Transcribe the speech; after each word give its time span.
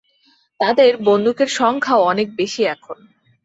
তাদের 0.59 0.91
বন্দুকের 1.03 1.49
সংখ্যাও 1.51 2.01
অনেক 2.03 2.27
বেশী 2.35 2.61
এখন। 2.65 2.97